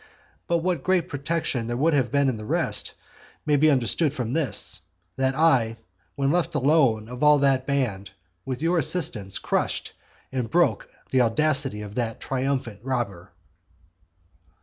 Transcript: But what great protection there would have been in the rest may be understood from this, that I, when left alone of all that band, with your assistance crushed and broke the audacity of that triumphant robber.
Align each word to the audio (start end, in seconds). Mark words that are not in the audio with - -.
But 0.47 0.63
what 0.63 0.81
great 0.83 1.09
protection 1.09 1.67
there 1.67 1.77
would 1.77 1.93
have 1.93 2.11
been 2.11 2.27
in 2.27 2.37
the 2.37 2.43
rest 2.43 2.93
may 3.45 3.55
be 3.55 3.69
understood 3.69 4.15
from 4.15 4.33
this, 4.33 4.79
that 5.15 5.35
I, 5.35 5.77
when 6.15 6.31
left 6.31 6.55
alone 6.55 7.07
of 7.07 7.21
all 7.21 7.37
that 7.37 7.67
band, 7.67 8.09
with 8.43 8.63
your 8.63 8.79
assistance 8.79 9.37
crushed 9.37 9.93
and 10.31 10.49
broke 10.49 10.89
the 11.11 11.21
audacity 11.21 11.83
of 11.83 11.93
that 11.93 12.19
triumphant 12.19 12.79
robber. 12.83 13.31